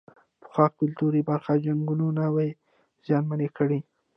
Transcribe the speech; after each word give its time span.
پخوا 0.41 0.65
کلتوري 0.79 1.21
برخې 1.29 1.55
جنګونو 1.65 2.07
نه 2.19 2.25
وې 2.33 2.49
زیانمنې 3.05 3.47
کړې. 3.57 3.79